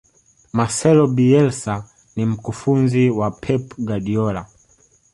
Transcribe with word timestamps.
marcelo 0.53 1.07
bielsa 1.07 1.85
ni 2.15 2.25
mkufunzi 2.25 3.09
wa 3.09 3.31
pep 3.31 3.73
guardiola 3.77 4.47